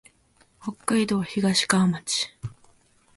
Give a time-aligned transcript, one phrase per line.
[0.59, 2.29] 北海道東川町